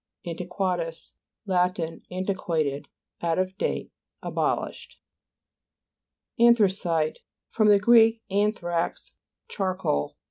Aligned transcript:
p. 0.25 0.31
160. 0.33 1.13
AxTiauA'Tus 1.13 1.13
Lat. 1.45 1.77
Antiquated, 2.09 2.87
out 3.21 3.37
of 3.37 3.55
date, 3.59 3.91
abolished. 4.23 4.99
ANTHRACITE 6.39 7.19
fr. 7.51 7.77
gr. 7.77 7.95
anthrax, 8.31 9.13
char 9.47 9.75
coal. 9.77 10.15